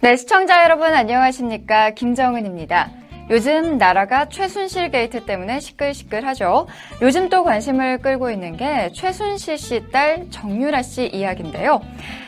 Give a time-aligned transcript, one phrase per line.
[0.00, 1.90] 네, 시청자 여러분 안녕하십니까.
[1.90, 2.90] 김정은입니다.
[3.30, 6.66] 요즘 나라가 최순실 게이트 때문에 시끌시끌하죠.
[7.02, 11.80] 요즘 또 관심을 끌고 있는 게 최순실 씨 딸 정유라 씨 이야기인데요.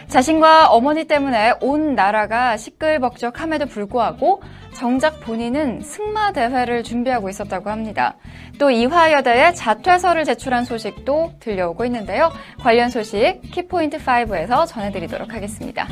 [0.08, 4.42] 자신과 어머니 때문에 온 나라가 시끌벅적함에도 불구하고
[4.74, 8.16] 정작 본인은 승마 대회를 준비하고 있었다고 합니다.
[8.58, 12.32] 또 이화여대에 자퇴서를 제출한 소식도 들려오고 있는데요.
[12.58, 15.86] 관련 소식 키포인트 5에서 전해드리도록 하겠습니다.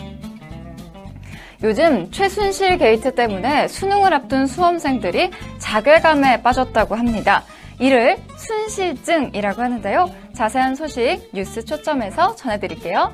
[1.62, 7.42] 요즘 최순실 게이트 때문에 수능을 앞둔 수험생들이 자괴감에 빠졌다고 합니다.
[7.80, 10.06] 이를 순실증이라고 하는데요.
[10.34, 13.12] 자세한 소식 뉴스 초점에서 전해드릴게요.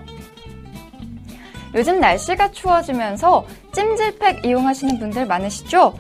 [1.75, 5.95] 요즘 날씨가 추워지면서 찜질팩 이용하시는 분들 많으시죠?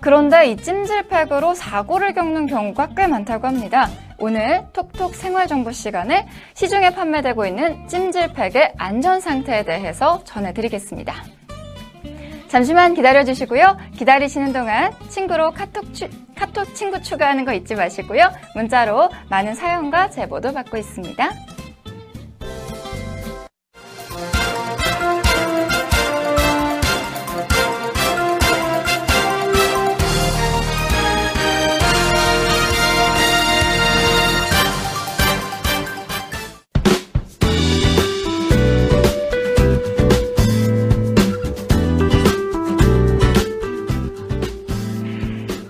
[0.00, 3.88] 그런데 이 찜질팩으로 사고를 겪는 경우가 꽤 많다고 합니다.
[4.18, 11.39] 오늘 톡톡 생활정보 시간에 시중에 판매되고 있는 찜질팩의 안전 상태에 대해서 전해드리겠습니다.
[12.50, 13.76] 잠시만 기다려 주시고요.
[13.96, 18.28] 기다리시는 동안 친구로 카톡, 추, 카톡 친구 추가하는 거 잊지 마시고요.
[18.56, 21.30] 문자로 많은 사연과 제보도 받고 있습니다.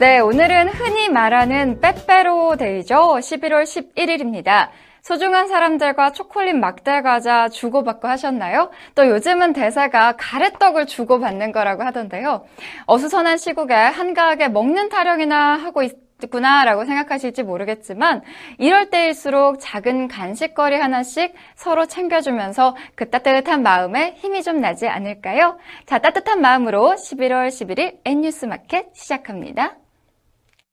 [0.01, 2.97] 네, 오늘은 흔히 말하는 빼빼로 데이죠.
[2.97, 4.71] 11월 11일입니다.
[5.03, 8.71] 소중한 사람들과 초콜릿 막대 과자 주고받고 하셨나요?
[8.95, 12.47] 또 요즘은 대사가 가래떡을 주고받는 거라고 하던데요.
[12.87, 15.93] 어수선한 시국에 한가하게 먹는 타령이나 하고 있
[16.31, 18.23] 구나라고 생각하실지 모르겠지만
[18.57, 25.59] 이럴 때일수록 작은 간식거리 하나씩 서로 챙겨주면서 그 따뜻한 마음에 힘이 좀 나지 않을까요?
[25.85, 29.80] 자, 따뜻한 마음으로 11월 11일 N뉴스 마켓 시작합니다.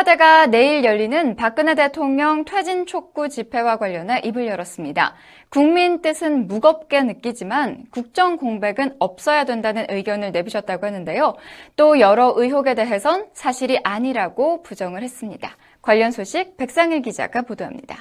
[0.00, 5.14] 청와대가 내일 열리는 박근혜 대통령 퇴진 촉구 집회와 관련해 입을 열었습니다.
[5.50, 11.34] 국민 뜻은 무겁게 느끼지만 국정 공백은 없어야 된다는 의견을 내비셨다고 하는데요.
[11.76, 15.56] 또 여러 의혹에 대해선 사실이 아니라고 부정을 했습니다.
[15.82, 17.96] 관련 소식 백상일 기자가 보도합니다.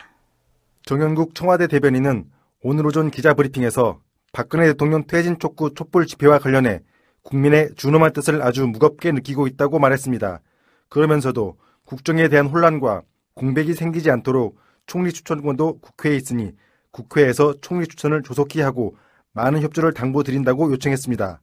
[0.83, 2.25] 정현국 청와대 대변인은
[2.63, 3.99] 오늘 오전 기자 브리핑에서
[4.31, 6.79] 박근혜 대통령 퇴진 촉구 촛불 집회와 관련해
[7.23, 10.39] 국민의 준엄한 뜻을 아주 무겁게 느끼고 있다고 말했습니다.
[10.87, 11.57] 그러면서도
[11.89, 13.01] 국정에 대한 혼란과
[13.33, 16.51] 공백이 생기지 않도록 총리 추천권도 국회에 있으니
[16.91, 18.95] 국회에서 총리 추천을 조속히 하고
[19.33, 21.41] 많은 협조를 당부드린다고 요청했습니다.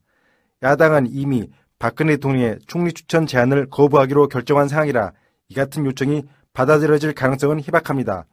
[0.63, 5.15] 야당은 이미 박근혜 대통령의 총리 추천 제안을 거부하기로 결정한 상황이라
[5.49, 8.27] 이 같은 요청이 받아들여질 가능성은 희박합니다.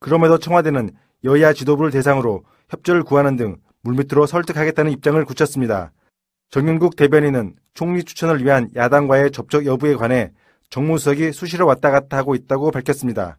[0.00, 0.90] 그럼에도 청와대는
[1.24, 5.92] 여야 지도부를 대상으로 협조를 구하는 등 물밑으로 설득하겠다는 입장을 굳혔습니다.
[6.50, 10.30] 정윤국 대변인은 총리 추천을 위한 야당과의 접촉 여부에 관해
[10.74, 13.38] 정무수석이 수시로 왔다 갔다 하고 있다고 밝혔습니다.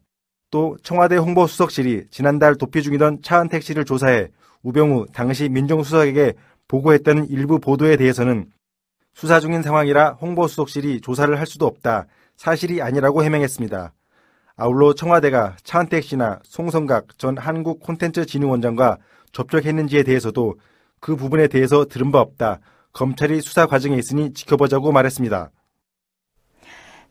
[0.50, 4.28] 또 청와대 홍보수석실이 지난달 도피 중이던 차은택 씨를 조사해
[4.62, 6.32] 우병우 당시 민정수석에게
[6.66, 8.46] 보고했다는 일부 보도에 대해서는
[9.12, 12.06] 수사 중인 상황이라 홍보수석실이 조사를 할 수도 없다.
[12.36, 13.92] 사실이 아니라고 해명했습니다.
[14.56, 18.96] 아울러 청와대가 차은택 씨나 송성각 전 한국 콘텐츠 진흥원장과
[19.32, 20.54] 접촉했는지에 대해서도
[21.00, 22.60] 그 부분에 대해서 들은 바 없다.
[22.94, 25.50] 검찰이 수사 과정에 있으니 지켜보자고 말했습니다.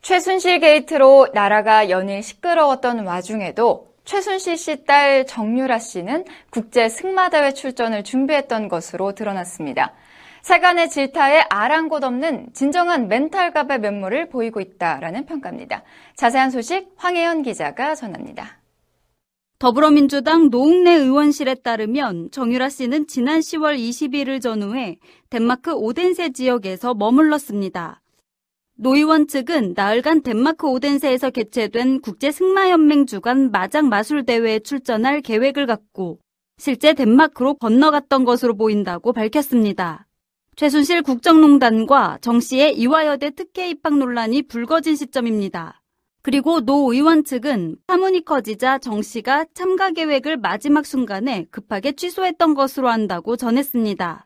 [0.06, 8.68] 최순실 게이트로 나라가 연일 시끄러웠던 와중에도 최순실 씨 딸 정유라 씨는 국제 승마대회 출전을 준비했던
[8.68, 9.94] 것으로 드러났습니다.
[10.44, 15.82] 세간의 질타에 아랑곳 없는 진정한 멘탈갑의 면모를 보이고 있다라는 평가입니다.
[16.16, 18.60] 자세한 소식 황혜연 기자가 전합니다.
[19.58, 24.98] 더불어민주당 노웅래 의원실에 따르면 정유라 씨는 지난 10월 21일 전후에
[25.32, 28.04] 덴마크 오덴세 지역에서 머물렀습니다.
[28.78, 36.20] 노 의원 측은 나흘간 덴마크 오덴세에서 개최된 국제 승마연맹 주관 마장 마술대회에 출전할 계획을 갖고
[36.58, 40.08] 실제 덴마크로 건너갔던 것으로 보인다고 밝혔습니다.
[40.58, 45.82] 최순실 국정농단과 정 씨의 이화여대 특혜 입학 논란이 불거진 시점입니다.
[46.22, 52.90] 그리고 노 의원 측은 파문이 커지자 정 씨가 참가 계획을 마지막 순간에 급하게 취소했던 것으로
[52.90, 54.25] 한다고 전했습니다.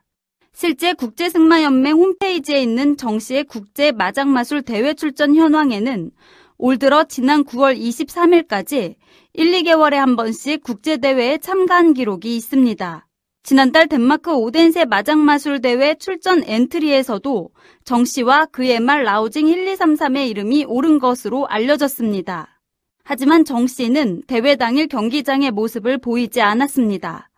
[0.52, 6.10] 실제 국제승마연맹 홈페이지에 있는 정 씨의 국제 마장마술 대회 출전 현황에는
[6.58, 8.96] 올 들어 지난 9월 23일까지
[9.32, 13.06] 1, 2개월에 한 번씩 국제대회에 참가한 기록이 있습니다.
[13.42, 17.50] 지난달 덴마크 오덴세 마장마술 대회 출전 엔트리에서도
[17.84, 22.60] 정 씨와 그의 말 라우징 1233의 이름이 오른 것으로 알려졌습니다.
[23.02, 27.29] 하지만 정 씨는 대회 당일 경기장의 모습을 보이지 않았습니다.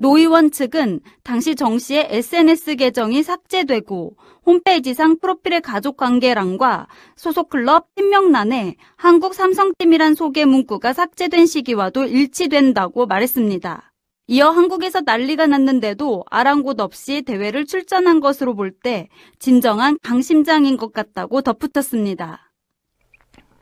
[0.00, 4.16] 노 의원 측은 당시 정 씨의 SNS 계정이 삭제되고
[4.46, 6.86] 홈페이지상 프로필의 가족 관계란과
[7.16, 13.92] 소속 클럽 팀명란에 한국 삼성팀이란 소개 문구가 삭제된 시기와도 일치된다고 말했습니다.
[14.28, 19.08] 이어 한국에서 난리가 났는데도 아랑곳 없이 대회를 출전한 것으로 볼 때
[19.40, 22.47] 진정한 강심장인 것 같다고 덧붙였습니다.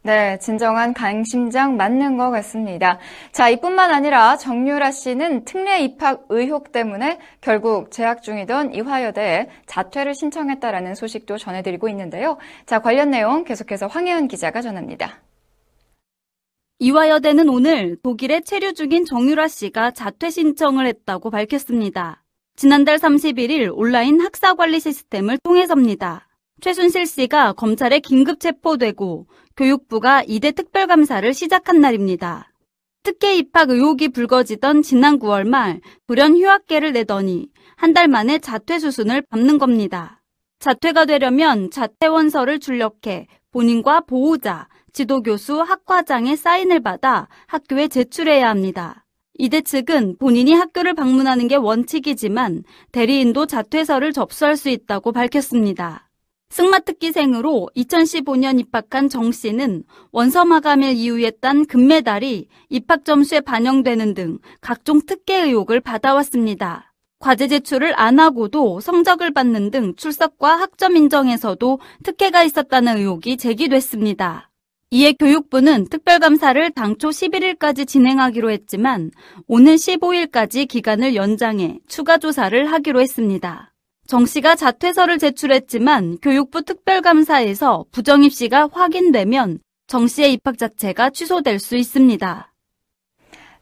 [0.06, 3.00] 네, 진정한 강심장 맞는 것 같습니다.
[3.32, 10.94] 자, 이뿐만 아니라 정유라 씨는 특례 입학 의혹 때문에 결국 재학 중이던 이화여대에 자퇴를 신청했다라는
[10.94, 12.36] 소식도 전해드리고 있는데요.
[12.66, 15.22] 자, 관련 내용 계속해서 황혜연 기자가 전합니다.
[16.78, 22.22] 이화여대는 오늘 독일에 체류 중인 정유라 씨가 자퇴 신청을 했다고 밝혔습니다.
[22.54, 26.25] 지난달 31일 온라인 학사 관리 시스템을 통해서입니다.
[26.60, 29.26] 최순실 씨가 검찰에 긴급 체포되고
[29.56, 32.50] 교육부가 이대 특별감사를 시작한 날입니다.
[33.02, 39.22] 특혜 입학 의혹이 불거지던 지난 9월 말 불연 휴학계를 내더니 한 달 만에 자퇴 수순을
[39.22, 40.22] 밟는 겁니다.
[40.58, 49.04] 자퇴가 되려면 자퇴 원서를 출력해 본인과 보호자, 지도교수, 학과장의 사인을 받아 학교에 제출해야 합니다.
[49.38, 56.05] 이대 측은 본인이 학교를 방문하는 게 원칙이지만 대리인도 자퇴서를 접수할 수 있다고 밝혔습니다.
[56.56, 65.02] 승마특기생으로 2015년 입학한 정 씨는 원서 마감일 이후에 딴 금메달이 입학 점수에 반영되는 등 각종
[65.04, 66.94] 특혜 의혹을 받아왔습니다.
[67.18, 74.50] 과제 제출을 안 하고도 성적을 받는 등 출석과 학점 인정에서도 특혜가 있었다는 의혹이 제기됐습니다.
[74.92, 79.10] 이에 교육부는 특별감사를 당초 11일까지 진행하기로 했지만
[79.46, 83.74] 오는 15일까지 기간을 연장해 추가 조사를 하기로 했습니다.
[84.06, 89.58] 정 씨가 자퇴서를 제출했지만 교육부 특별감사에서 부정입시가 확인되면
[89.88, 92.52] 정 씨의 입학 자체가 취소될 수 있습니다.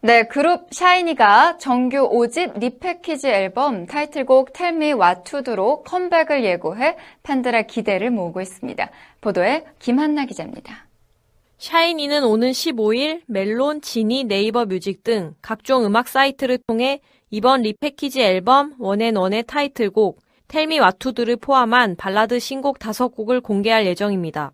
[0.03, 8.43] 네, 그룹 샤이니가 정규 5집 repackage 앨범 타이틀곡 텔미 와투드로 컴백을 예고해 팬들의 기대를 모으고
[8.43, 8.91] 있습니다.
[9.23, 10.89] 보도에 김한나 기자입니다.
[11.57, 17.01] 샤이니는 오는 15일 멜론, 지니, 네이버 뮤직 등 각종 음악 사이트를 통해
[17.31, 24.53] 이번 repackage 앨범 원앤원의 타이틀곡 텔미 와투드를 포함한 발라드 신곡 5곡을 공개할 예정입니다.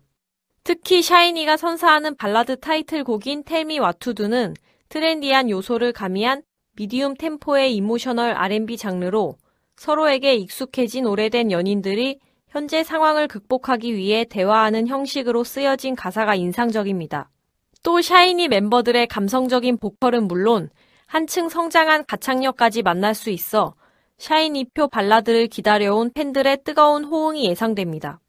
[0.63, 4.55] 특히 샤이니가 선사하는 발라드 타이틀곡인 텔미 와투드는
[4.89, 6.43] trendy한 요소를 가미한
[6.75, 9.37] medium tempo의 emotional R&B 장르로
[9.75, 17.29] 서로에게 익숙해진 오래된 연인들이 현재 상황을 극복하기 위해 대화하는 형식으로 쓰여진 가사가 인상적입니다.
[17.83, 20.69] 또 샤이니 멤버들의 감성적인 보컬은 물론
[21.07, 23.73] 한층 성장한 가창력까지 만날 수 있어
[24.21, 28.19] 샤이니표 발라드를 기다려온 팬들의 뜨거운 호응이 예상됩니다.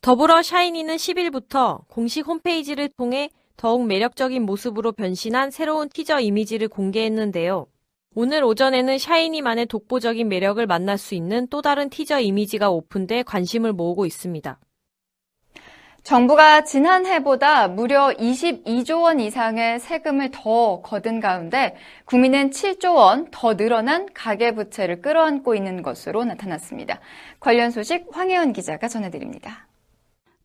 [0.00, 7.66] 더불어 샤이니는 10일부터 공식 홈페이지를 통해 더욱 매력적인 모습으로 변신한 새로운 티저 이미지를 공개했는데요.
[8.14, 14.06] 오늘 오전에는 샤이니만의 독보적인 매력을 만날 수 있는 또 다른 티저 이미지가 오픈돼 관심을 모으고
[14.06, 14.60] 있습니다.
[16.02, 21.76] 정부가 지난해보다 무려 22조 원 이상의 세금을 더 거둔 가운데
[22.06, 27.00] 국민은 7조 원 더 늘어난 가계부채를 끌어안고 있는 것으로 나타났습니다.
[27.38, 29.68] 관련 소식 황혜연 기자가 전해드립니다.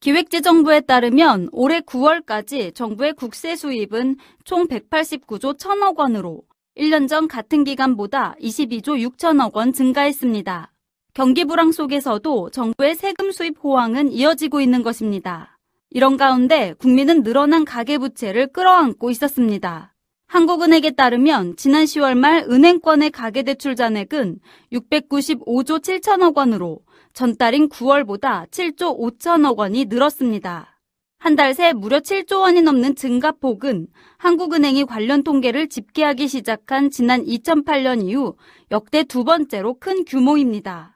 [0.02, 6.42] 기획재정부에 따르면 올해 9월까지 정부의 국세 수입은 총 189조 1천억 원으로
[6.78, 10.75] 1년 전 같은 기간보다 22조 6천억 원 증가했습니다.
[11.16, 15.58] 경기 불황 속에서도 정부의 세금 수입 호황은 이어지고 있는 것입니다.
[15.90, 19.96] 이런 가운데 국민은 늘어난 가계부채를 끌어안고 있었습니다.
[20.28, 24.40] 한국은행에 따르면 지난 10월 말 은행권의 가계대출 잔액은
[24.74, 26.82] 695조 7천억 원으로
[27.14, 30.82] 전달인 9월보다 7조 5천억 원이 늘었습니다.
[31.18, 38.04] 한 달 새 무려 7조 원이 넘는 증가폭은 한국은행이 관련 통계를 집계하기 시작한 지난 2008년
[38.06, 38.36] 이후
[38.70, 40.95] 역대 두 번째로 큰 규모입니다.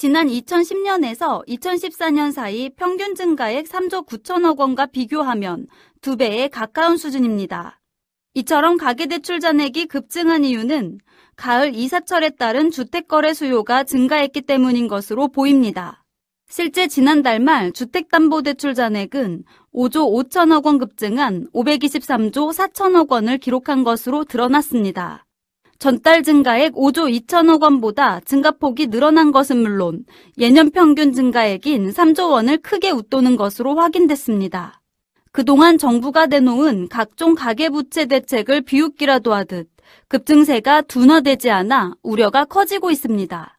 [0.00, 5.66] 지난 2010년에서 2014년 사이 평균 증가액 3조 9천억 원과 비교하면
[6.00, 7.80] 두 배에 가까운 수준입니다.
[8.34, 11.00] 이처럼 가계대출 잔액이 급증한 이유는
[11.34, 16.04] 가을 이사철에 따른 주택거래 수요가 증가했기 때문인 것으로 보입니다.
[16.48, 19.42] 실제 지난달 말 주택담보대출 잔액은
[19.74, 25.26] 5조 5천억 원 급증한 523조 4천억 원을 기록한 것으로 드러났습니다.
[25.78, 30.04] 전달 증가액 5조 2천억 원보다 증가폭이 늘어난 것은 물론
[30.36, 34.80] 예년 평균 증가액인 3조 원을 크게 웃도는 것으로 확인됐습니다.
[35.30, 39.68] 그동안 정부가 내놓은 각종 가계부채 대책을 비웃기라도 하듯
[40.08, 43.58] 급증세가 둔화되지 않아 우려가 커지고 있습니다.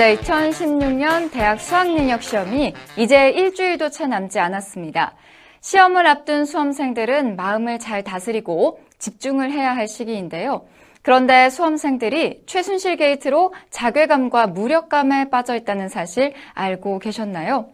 [0.00, 5.12] 네, 2016년 대학 수학능력 시험이 이제 일주일도 채 남지 않았습니다.
[5.60, 10.64] 시험을 앞둔 수험생들은 마음을 잘 다스리고 집중을 해야 할 시기인데요.
[11.02, 17.68] 그런데 수험생들이 최순실 게이트로 자괴감과 무력감에 빠져 있다는 사실 알고 계셨나요?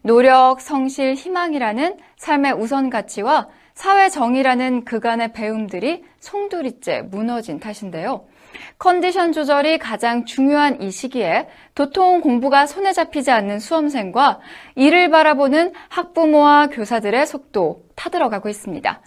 [0.00, 8.24] 노력, 성실, 희망이라는 삶의 우선 가치와 사회 정의라는 그간의 배움들이 송두리째 무너진 탓인데요.
[8.78, 14.40] 컨디션 조절이 가장 중요한 이 시기에 도통 공부가 손에 잡히지 않는 수험생과
[14.74, 19.00] 이를 바라보는 학부모와 교사들의 속도 타들어가고 있습니다.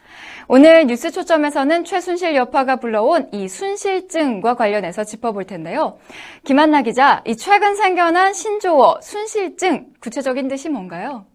[0.48, 6.00] 오늘 뉴스 초점에서는 최순실 여파가 불러온 이 순실증과 관련해서 짚어볼 텐데요.
[6.44, 11.27] 김한나 기자, 이 최근 생겨난 신조어 순실증 구체적인 뜻이 뭔가요?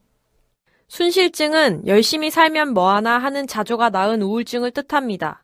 [0.88, 5.44] 순실증은 열심히 살면 뭐하나 하는 자조가 낳은 우울증을 뜻합니다.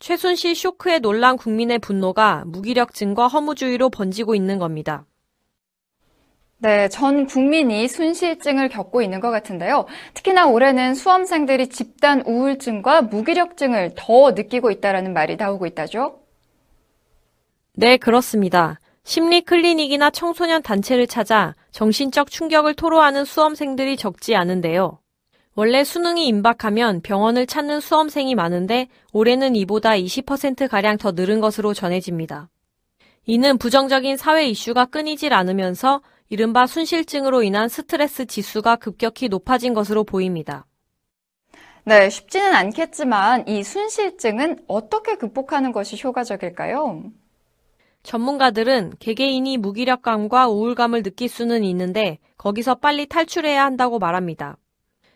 [0.00, 5.04] 최순실 쇼크에 놀란 국민의 분노가 무기력증과 허무주의로 번지고 있는 겁니다.
[6.62, 9.86] 네, 전 국민이 순실증을 겪고 있는 것 같은데요.
[10.14, 16.18] 특히나 올해는 수험생들이 집단 우울증과 무기력증을 더 느끼고 있다는 말이 나오고 있다죠?
[17.74, 18.78] 네, 그렇습니다.
[19.04, 24.98] 심리 클리닉이나 청소년 단체를 찾아 정신적 충격을 토로하는 수험생들이 적지 않은데요.
[25.56, 32.48] 원래 수능이 임박하면 병원을 찾는 수험생이 많은데 올해는 이보다 20%가량 더 늘은 것으로 전해집니다.
[33.26, 40.66] 이는 부정적인 사회 이슈가 끊이질 않으면서 이른바 순실증으로 인한 스트레스 지수가 급격히 높아진 것으로 보입니다.
[41.84, 47.10] 네, 쉽지는 않겠지만 이 순실증은 어떻게 극복하는 것이 효과적일까요?
[48.02, 54.56] 전문가들은 개개인이 무기력감과 우울감을 느낄 수는 있는데 거기서 빨리 탈출해야 한다고 말합니다.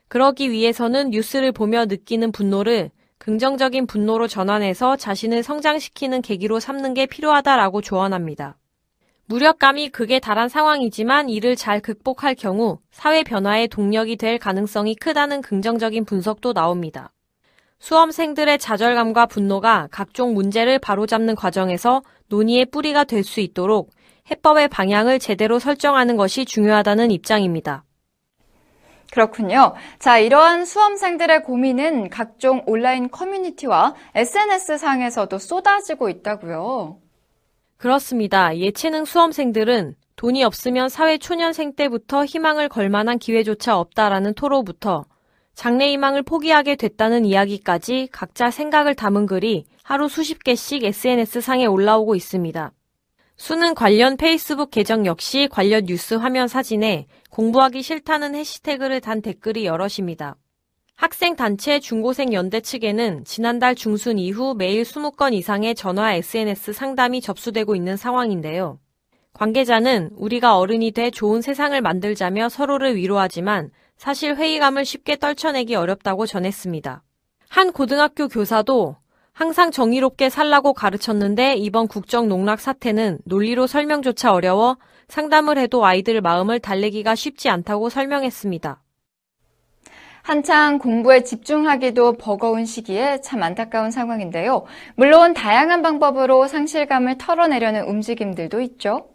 [0.09, 7.81] 그러기 위해서는 뉴스를 보며 느끼는 분노를 긍정적인 분노로 전환해서 자신을 성장시키는 계기로 삼는 게 필요하다라고
[7.81, 8.59] 조언합니다.
[9.27, 16.05] 무력감이 극에 달한 상황이지만 이를 잘 극복할 경우 사회 변화의 동력이 될 가능성이 크다는 긍정적인
[16.05, 17.11] 분석도 나옵니다.
[17.79, 23.91] 수험생들의 좌절감과 분노가 각종 문제를 바로잡는 과정에서 논의의 뿌리가 될 수 있도록
[24.31, 27.85] 해법의 방향을 제대로 설정하는 것이 중요하다는 입장입니다.
[29.15, 29.75] 그렇군요.
[30.01, 36.99] 자, 이러한 수험생들의 고민은 각종 온라인 커뮤니티와 SNS 상에서도 쏟아지고 있다고요.
[37.77, 38.59] 그렇습니다.
[38.59, 45.05] 예체능 수험생들은 돈이 없으면 사회 초년생 때부터 희망을 걸 만한 기회조차 없다라는 토로부터
[45.55, 52.17] 장래 희망을 포기하게 됐다는 이야기까지 각자 생각을 담은 글이 하루 수십 개씩 SNS 상에 올라오고
[52.17, 52.73] 있습니다.
[53.37, 60.37] 수능 관련 페이스북 계정 역시 관련 뉴스 화면 사진에 공부하기 싫다는 해시태그를 단 댓글이 여럿입니다.
[60.95, 67.75] 학생 단체 중고생 연대 측에는 지난달 중순 이후 매일 20건 이상의 전화 SNS 상담이 접수되고
[67.75, 68.79] 있는 상황인데요.
[69.33, 77.03] 관계자는 우리가 어른이 돼 좋은 세상을 만들자며 서로를 위로하지만 사실 회의감을 쉽게 떨쳐내기 어렵다고 전했습니다.
[77.49, 78.97] 한 고등학교 교사도
[79.35, 84.77] 항상 정의롭게 살라고 가르쳤는데 이번 국정 농락 사태는 논리로 설명조차 어려워
[85.09, 88.81] 상담을 해도 아이들 마음을 달래기가 쉽지 않다고 설명했습니다.
[90.23, 94.67] 한창 공부에 집중하기도 버거운 시기에 참 안타까운 상황인데요.
[94.95, 99.09] 물론 다양한 방법으로 상실감을 털어내려는 움직임들도 있죠.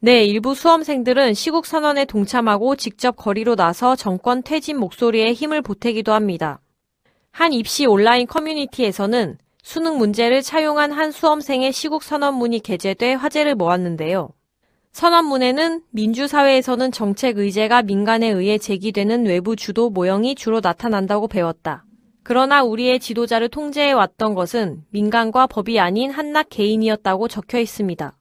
[0.00, 6.60] 네, 일부 수험생들은 시국 선언에 동참하고 직접 거리로 나서 정권 퇴진 목소리에 힘을 보태기도 합니다.
[7.34, 14.28] 한 입시 온라인 커뮤니티에서는 수능 문제를 차용한 한 수험생의 시국 선언문이 게재돼 화제를 모았는데요.
[14.92, 21.84] 선언문에는 민주사회에서는 정책 의제가 민간에 의해 제기되는 외부 주도 모형이 주로 나타난다고 배웠다.
[22.22, 28.16] 그러나 우리의 지도자를 통제해 왔던 것은 민간과 법이 아닌 한낱 개인이었다고 적혀 있습니다.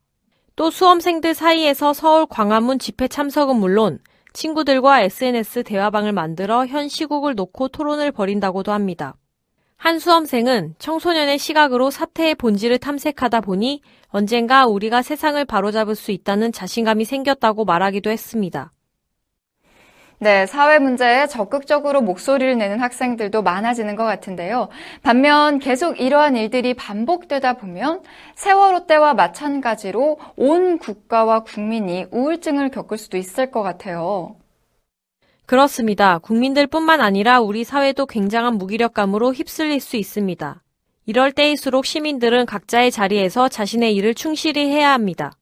[0.56, 4.00] 또 수험생들 사이에서 서울 광화문 집회 참석은 물론
[4.34, 9.16] 친구들과 SNS 대화방을 만들어 현 시국을 놓고 토론을 벌인다고도 합니다.
[9.78, 17.06] 한 수험생은 청소년의 시각으로 사태의 본질을 탐색하다 보니 언젠가 우리가 세상을 바로잡을 수 있다는 자신감이
[17.06, 18.73] 생겼다고 말하기도 했습니다.
[20.24, 24.70] 네, 사회 문제에 적극적으로 목소리를 내는 학생들도 많아지는 것 같은데요.
[25.02, 28.04] 반면 계속 이러한 일들이 반복되다 보면
[28.36, 34.38] 세월호 때와 마찬가지로 온 국가와 국민이 우울증을 겪을 수도 있을 것 같아요.
[35.46, 36.20] 그렇습니다.
[36.20, 40.62] 국민들뿐만 아니라 우리 사회도 굉장한 무기력감으로 휩쓸릴 수 있습니다.
[41.06, 45.34] 이럴 때일수록 시민들은 각자의 자리에서 자신의 일을 충실히 해야 합니다.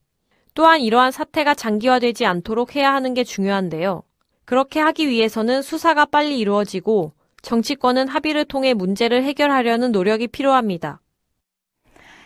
[0.55, 4.01] 또한 이러한 사태가 장기화되지 않도록 해야 하는 게 중요한데요.
[4.51, 10.99] 그렇게 하기 위해서는 수사가 빨리 이루어지고 정치권은 합의를 통해 문제를 해결하려는 노력이 필요합니다.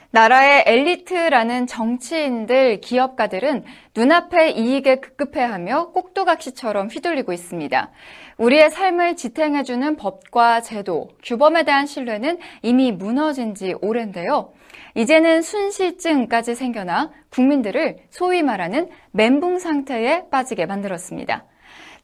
[0.09, 3.63] 나라의 엘리트라는 정치인들, 기업가들은
[3.95, 7.91] 눈앞의 이익에 급급해하며 꼭두각시처럼 휘둘리고 있습니다.
[8.39, 14.51] 우리의 삶을 지탱해주는 법과 제도, 규범에 대한 신뢰는 이미 무너진 지 오랜데요.
[14.95, 21.45] 이제는 순실증까지 생겨나 국민들을 소위 말하는 멘붕 상태에 빠지게 만들었습니다.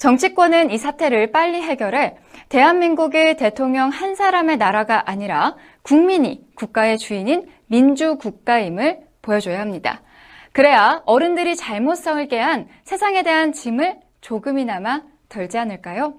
[0.02, 2.18] 정치권은 이 사태를 빨리 해결해
[2.50, 10.02] 대한민국의 대통령 한 사람의 나라가 아니라 국민이 국가의 주인인 민주국가임을 보여줘야 합니다.
[10.54, 16.16] 그래야 어른들이 잘못성을 깨한 세상에 대한 짐을 조금이나마 덜지 않을까요?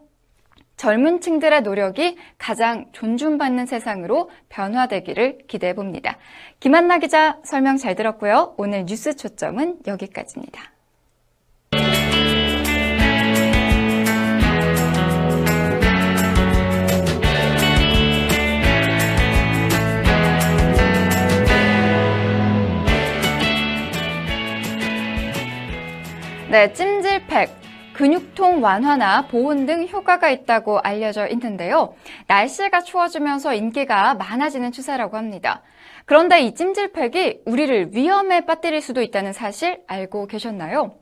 [0.77, 6.19] 젊은 층들의 노력이 가장 존중받는 세상으로 변화되기를 기대해 봅니다.
[6.61, 8.55] 김한나 기자 설명 잘 들었고요.
[8.59, 10.72] 오늘 뉴스 초점은 여기까지입니다.
[26.53, 27.49] 네, 찜질팩.
[27.95, 31.95] 근육통 완화나 보온 등 효과가 있다고 알려져 있는데요.
[32.27, 35.63] 날씨가 추워지면서 인기가 많아지는 추세라고 합니다.
[36.05, 40.95] 그런데 이 찜질팩이 우리를 위험에 빠뜨릴 수도 있다는 사실 알고 계셨나요?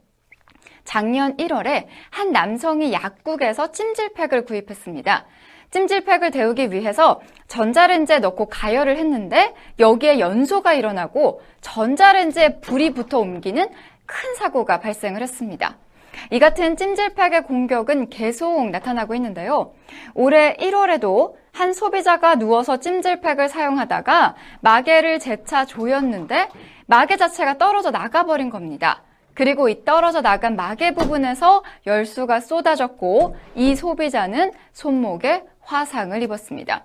[0.85, 5.27] 작년 1월에 한 남성이 약국에서 찜질팩을 구입했습니다.
[5.71, 13.69] 찜질팩을 데우기 위해서 전자레인지에 넣고 가열을 했는데 여기에 연소가 일어나고 전자레인지에 불이 붙어 옮기는
[14.11, 15.77] 큰 사고가 발생을 했습니다.
[16.33, 19.73] 이 같은 찜질팩의 공격은 계속 나타나고 있는데요.
[20.15, 26.49] 올해 1월에도 한 소비자가 누워서 찜질팩을 사용하다가 마개를 재차 조였는데
[26.87, 29.03] 마개 자체가 떨어져 나가버린 겁니다.
[29.35, 36.85] 그리고 이 떨어져 나간 마개 부분에서 열수가 쏟아졌고 이 소비자는 손목에 화상을 입었습니다.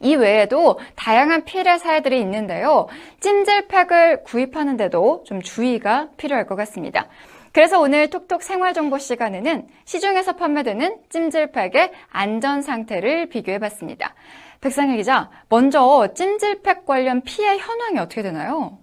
[0.00, 2.86] 이 외에도 다양한 피해 사례들이 있는데요.
[3.20, 7.08] 찜질팩을 구입하는데도 좀 주의가 필요할 것 같습니다.
[7.52, 14.14] 그래서 오늘 톡톡 생활정보 시간에는 시중에서 판매되는 찜질팩의 안전 상태를 비교해 봤습니다.
[14.60, 18.78] 백상일 기자, 먼저 찜질팩 관련 피해 현황이 어떻게 되나요?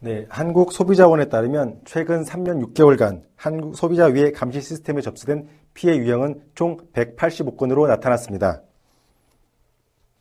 [0.00, 6.76] 네, 한국 소비자원에 따르면 최근 3년 6개월간 한국 소비자위의 감시 시스템에 접수된 피해 유형은 총
[6.92, 8.60] 185건으로 나타났습니다.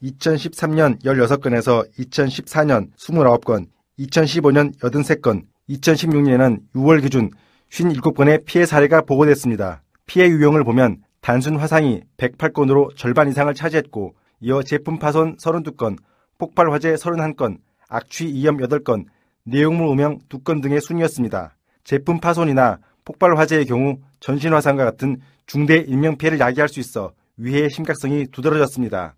[0.03, 3.67] 2013년 16건에서 2014년 29건,
[3.99, 7.31] 2015년 83건, 2016년에는 6월 기준
[7.71, 9.81] 57건의 피해 사례가 보고됐습니다.
[10.05, 15.97] 피해 유형을 보면 단순 화상이 108건으로 절반 이상을 차지했고 이어 제품 파손 32건,
[16.37, 19.05] 폭발 화재 31건, 악취 이염 8건,
[19.45, 21.55] 내용물 오명 2건 등의 순이었습니다.
[21.85, 27.69] 제품 파손이나 폭발 화재의 경우 전신 화상과 같은 중대 인명 피해를 야기할 수 있어 위해의
[27.69, 29.15] 심각성이 두드러졌습니다.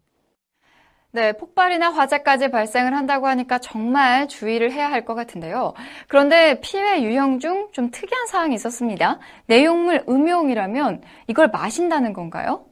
[1.15, 5.73] 네, 폭발이나 화재까지 발생을 한다고 하니까 정말 주의를 해야 할 것 같은데요.
[6.10, 9.19] 그런데 피해 유형 중 좀 특이한 사항이 있었습니다.
[9.47, 12.65] 내용물 음용이라면 이걸 마신다는 건가요?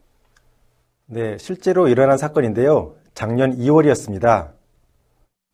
[1.06, 2.96] 네, 실제로 일어난 사건인데요.
[3.14, 4.52] 작년 2월이었습니다.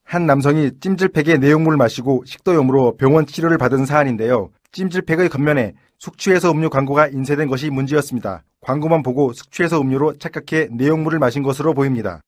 [0.03, 4.49] 한 남성이 찜질팩에 내용물을 마시고 식도염으로 병원 치료를 받은 사안인데요.
[4.71, 8.43] 찜질팩의 겉면에 숙취해서 음료 광고가 인쇄된 것이 문제였습니다.
[8.61, 12.21] 광고만 보고 숙취해서 음료로 착각해 내용물을 마신 것으로 보입니다.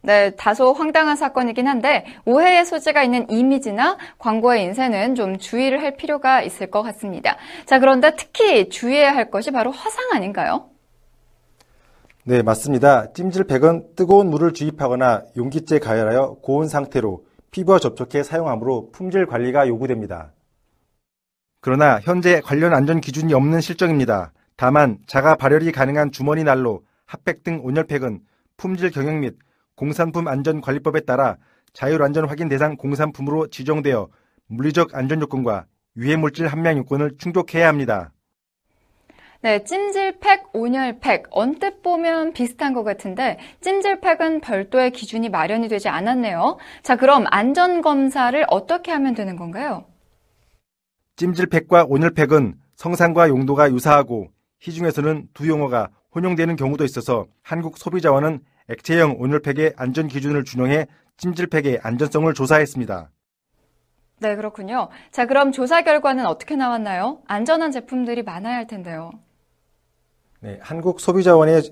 [0.00, 6.42] 네, 다소 황당한 사건이긴 한데 오해의 소지가 있는 이미지나 광고의 인쇄는 좀 주의를 할 필요가
[6.42, 7.36] 있을 것 같습니다.
[7.66, 10.70] 자, 그런데 특히 주의해야 할 것이 바로 화상 아닌가요?
[12.24, 13.12] 네, 맞습니다.
[13.12, 20.32] 찜질팩은 뜨거운 물을 주입하거나 용기째 가열하여 고온 상태로 피부와 접촉해 사용하므로 품질 관리가 요구됩니다.
[21.60, 24.32] 그러나 현재 관련 안전 기준이 없는 실정입니다.
[24.56, 28.20] 다만 자가 발열이 가능한 주머니 난로, 핫팩 등 온열팩은
[28.56, 29.36] 품질 경영 및
[29.78, 31.36] 공산품 안전관리법에 따라
[31.72, 34.08] 자율안전 확인 대상 공산품으로 지정되어
[34.48, 38.12] 물리적 안전 요건과 유해물질 함량 요건을 충족해야 합니다.
[39.40, 46.58] 네, 찜질팩, 온열팩 언뜻 보면 비슷한 것 같은데 찜질팩은 별도의 기준이 마련이 되지 않았네요.
[46.82, 49.84] 자, 그럼 안전 검사를 어떻게 하면 되는 건가요?
[51.14, 59.74] 찜질팩과 온열팩은 성상과 용도가 유사하고 시중에서는 두 용어가 혼용되는 경우도 있어서 한국 소비자원은 액체형 온열팩의
[59.76, 63.10] 안전 기준을 준용해 찜질팩의 안전성을 조사했습니다.
[64.20, 64.88] 네, 그렇군요.
[65.10, 67.22] 자, 그럼 조사 결과는 어떻게 나왔나요?
[67.26, 69.10] 안전한 제품들이 많아야 할 텐데요.
[70.40, 71.62] 네, 한국 소비자원의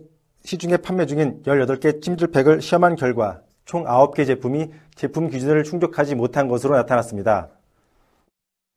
[0.45, 6.77] 시중에 판매 중인 18개 찜질팩을 시험한 결과 총 9개 제품이 제품 기준을 충족하지 못한 것으로
[6.77, 7.51] 나타났습니다.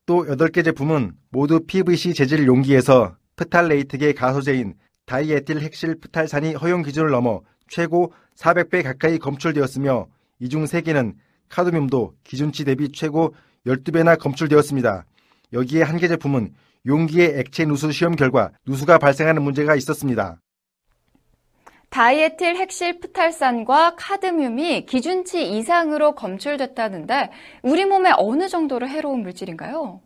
[0.06, 4.74] 또 8개 제품은 모두 PVC 재질 용기에서 프탈레이트계 가소제인
[5.06, 7.42] 다이에틸 핵실 프탈산이 허용 기준을 넘어
[7.74, 10.06] 최고 400배 가까이 검출되었으며
[10.40, 11.14] 이 중 3개는
[11.48, 13.34] 카드뮴도 기준치 대비 최고
[13.66, 15.04] 12배나 검출되었습니다.
[15.52, 16.54] 여기에 한 개 제품은
[16.86, 20.40] 용기의 액체 누수 시험 결과 누수가 발생하는 문제가 있었습니다.
[21.90, 27.30] 다이에틸 핵실 프탈산과 카드뮴이 기준치 이상으로 검출됐다는데
[27.62, 30.00] 우리 몸에 어느 정도로 해로운 물질인가요?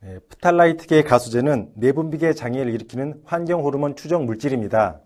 [0.00, 5.00] 네, 프탈라이트계 가수제는 내분비계 장애를 일으키는 환경 호르몬 추정 물질입니다.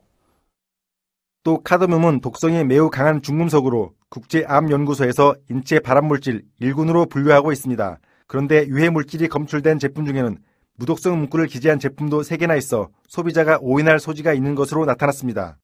[1.44, 7.98] 또 카드뮴은 독성이 매우 강한 중금속으로 국제암연구소에서 인체 발암물질 1군으로 분류하고 있습니다.
[8.28, 10.38] 그런데 유해 물질이 검출된 제품 중에는
[10.76, 15.58] 무독성 문구를 기재한 제품도 3개나 있어 소비자가 오인할 소지가 있는 것으로 나타났습니다.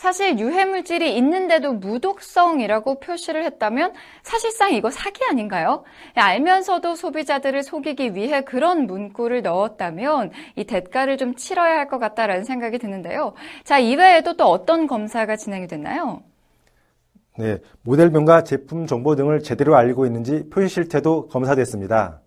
[0.00, 5.84] 사실 유해 물질이 있는데도 무독성이라고 표시를 했다면 사실상 이거 사기 아닌가요?
[6.14, 12.78] 알면서도 소비자들을 속이기 위해 그런 문구를 넣었다면 이 대가를 좀 치러야 할 것 같다라는 생각이
[12.78, 13.34] 드는데요.
[13.64, 16.22] 자, 이외에도 또 어떤 검사가 진행이 됐나요?
[17.38, 22.20] 네, 모델명과 제품 정보 등을 제대로 알고 있는지 표시 실태도 검사됐습니다.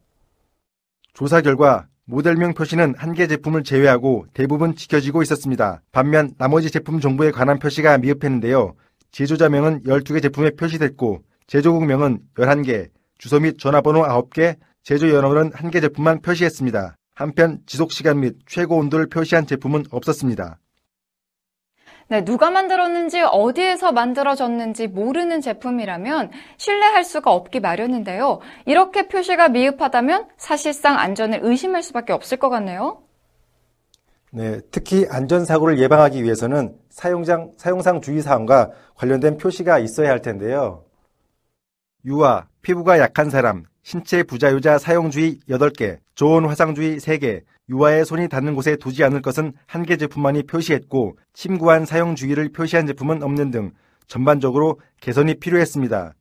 [1.13, 5.81] 조사 결과 모델명 표시는 한 개 제품을 제외하고 대부분 지켜지고 있었습니다.
[5.91, 8.75] 반면 나머지 제품 정보에 관한 표시가 미흡했는데요.
[9.11, 12.89] 제조자명은 12개 제품에 표시됐고 제조국명은 11개,
[13.19, 16.95] 주소 및 전화번호 9개, 제조 연원은 1개 제품만 표시했습니다.
[17.15, 20.57] 한편 지속시간 및 최고 온도를 표시한 제품은 없었습니다.
[22.09, 28.39] 네, 누가 만들었는지 어디에서 만들어졌는지 모르는 제품이라면 신뢰할 수가 없기 마련인데요.
[28.65, 33.01] 이렇게 표시가 미흡하다면 사실상 안전을 의심할 수밖에 없을 것 같네요.
[34.31, 40.85] 네, 특히 안전사고를 예방하기 위해서는 사용장, 사용상 주의사항과 관련된 표시가 있어야 할 텐데요.
[42.05, 48.76] 유아, 피부가 약한 사람, 신체 부자유자 사용주의 8개, 좋은 화상주의 3개, 유아의 손이 닿는 곳에
[48.76, 53.71] 두지 않을 것은 한 개 제품만이 표시했고 침구한 사용 주의를 표시한 제품은 없는 등
[54.08, 56.13] 전반적으로 개선이 필요했습니다.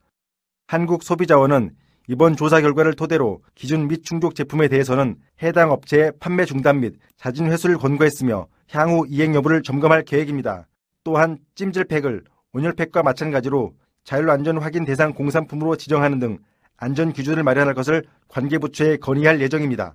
[0.69, 1.71] 한국소비자원은
[2.09, 7.51] 이번 조사 결과를 토대로 기준 및 충족 제품에 대해서는 해당 업체의 판매 중단 및 자진
[7.51, 10.67] 회수를 권고했으며 향후 이행 여부를 점검할 계획입니다.
[11.05, 13.75] 또한 찜질팩을 온열팩과 마찬가지로
[14.05, 16.39] 자율안전 확인 대상 공산품으로 지정하는 등
[16.77, 19.95] 안전 기준을 마련할 것을 관계부처에 건의할 예정입니다.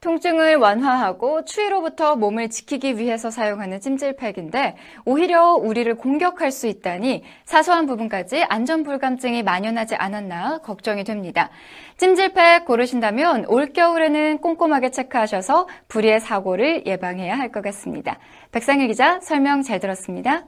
[0.00, 8.44] 통증을 완화하고 추위로부터 몸을 지키기 위해서 사용하는 찜질팩인데 오히려 우리를 공격할 수 있다니 사소한 부분까지
[8.44, 11.50] 안전불감증이 만연하지 않았나 걱정이 됩니다.
[11.96, 18.18] 찜질팩 고르신다면 올겨울에는 꼼꼼하게 체크하셔서 불의의 사고를 예방해야 할 것 같습니다.
[18.52, 20.44] 백상일 기자 설명 잘 들었습니다.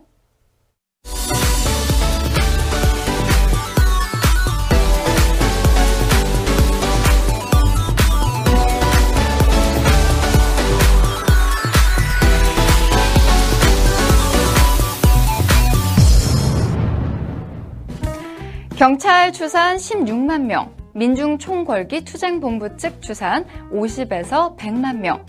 [18.80, 25.22] 경찰 추산 16만 명, 민중 총궐기 투쟁본부 측 추산 50에서 100만 명.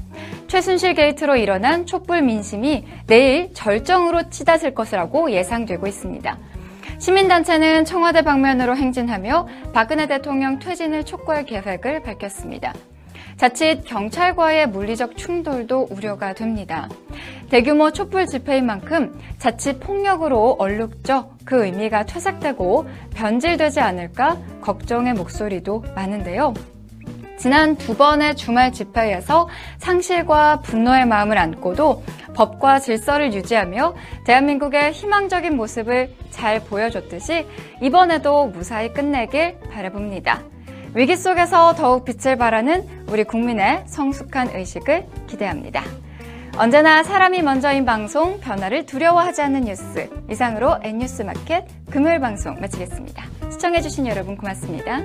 [0.48, 6.38] 최순실 게이트로 일어난 촛불 민심이 내일 절정으로 치닫을 것이라고 예상되고 있습니다.
[6.98, 12.74] 시민단체는 청와대 방면으로 행진하며 박근혜 대통령 퇴진을 촉구할 계획을 밝혔습니다.
[13.42, 16.88] 자칫 경찰과의 물리적 충돌도 우려가 됩니다.
[17.50, 26.54] 대규모 촛불 집회인 만큼 자칫 폭력으로 얼룩져 그 의미가 퇴색되고 변질되지 않을까 걱정의 목소리도 많은데요.
[27.40, 29.50] 지난 두 번의 주말 집회에서
[29.80, 32.04] 상실과 분노의 마음을 안고도
[32.36, 37.48] 법과 질서를 유지하며 대한민국의 희망적인 모습을 잘 보여줬듯이
[37.82, 40.44] 이번에도 무사히 끝내길 바라봅니다.
[40.94, 45.84] 위기 속에서 더욱 빛을 발하는 우리 국민의 성숙한 의식을 기대합니다.
[46.58, 50.10] 언제나 사람이 먼저인 방송, 변화를 두려워하지 않는 뉴스.
[50.30, 53.24] 이상으로 N뉴스 마켓 금요일 방송 마치겠습니다.
[53.52, 55.00] 시청해주신 여러분 고맙습니다.